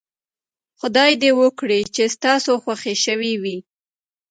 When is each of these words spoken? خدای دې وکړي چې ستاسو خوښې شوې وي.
خدای 0.79 1.11
دې 1.21 1.31
وکړي 1.39 1.79
چې 1.95 2.03
ستاسو 2.15 2.51
خوښې 2.63 2.93
شوې 3.05 3.33
وي. 3.41 3.57